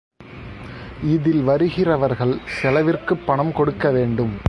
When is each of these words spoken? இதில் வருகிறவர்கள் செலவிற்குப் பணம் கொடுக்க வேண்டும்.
இதில் 1.03 1.43
வருகிறவர்கள் 1.43 2.37
செலவிற்குப் 2.61 3.25
பணம் 3.25 3.51
கொடுக்க 3.51 3.91
வேண்டும். 3.91 4.33